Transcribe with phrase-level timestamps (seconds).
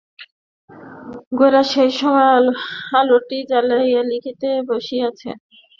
[1.37, 2.29] গোরা সেই সময়
[2.99, 5.29] আলোটি জ্বালাইয়া লিখিতে বসিয়াছে।